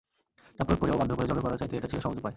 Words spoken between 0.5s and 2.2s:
চাপ প্রয়োগ করে ও বাধ্য করে যবেহ করার চাইতে এটা ছিল সহজ